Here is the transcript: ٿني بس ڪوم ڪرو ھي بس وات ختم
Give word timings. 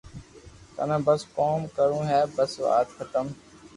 ٿني 0.77 0.97
بس 1.07 1.21
ڪوم 1.37 1.59
ڪرو 1.77 1.99
ھي 2.09 2.19
بس 2.35 2.51
وات 2.65 2.87
ختم 2.97 3.25